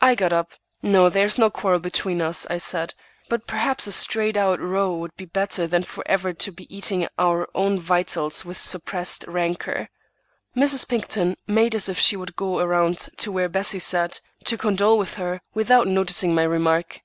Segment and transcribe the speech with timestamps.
[0.00, 0.54] I got up.
[0.82, 2.94] "No, there's no quarrel between us," I said;
[3.28, 7.48] "but perhaps a straight out row would be better than forever to be eating our
[7.54, 9.88] own vitals with suppressed rancor."
[10.56, 10.88] Mrs.
[10.88, 15.14] Pinkerton made as if she would go around to where Bessie sat, to condole with
[15.14, 17.02] her, without noticing my remark.